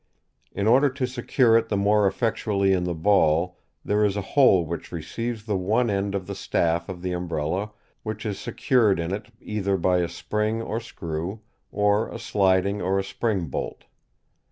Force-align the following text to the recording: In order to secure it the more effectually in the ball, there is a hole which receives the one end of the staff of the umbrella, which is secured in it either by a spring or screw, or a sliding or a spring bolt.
In 0.51 0.65
order 0.65 0.89
to 0.89 1.05
secure 1.05 1.55
it 1.55 1.69
the 1.69 1.77
more 1.77 2.07
effectually 2.07 2.73
in 2.73 2.85
the 2.85 2.95
ball, 2.95 3.59
there 3.85 4.03
is 4.03 4.17
a 4.17 4.21
hole 4.33 4.65
which 4.65 4.91
receives 4.91 5.45
the 5.45 5.55
one 5.55 5.91
end 5.91 6.15
of 6.15 6.25
the 6.25 6.33
staff 6.33 6.89
of 6.89 7.03
the 7.03 7.11
umbrella, 7.11 7.69
which 8.01 8.25
is 8.25 8.39
secured 8.39 8.99
in 8.99 9.13
it 9.13 9.27
either 9.39 9.77
by 9.77 9.99
a 9.99 10.09
spring 10.09 10.59
or 10.59 10.79
screw, 10.79 11.41
or 11.71 12.09
a 12.09 12.17
sliding 12.17 12.81
or 12.81 12.97
a 12.97 13.03
spring 13.03 13.45
bolt. 13.45 13.83